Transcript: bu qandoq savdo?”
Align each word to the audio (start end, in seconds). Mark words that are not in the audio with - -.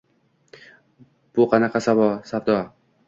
bu 1.39 1.47
qandoq 1.53 1.77
savdo?” 2.31 2.57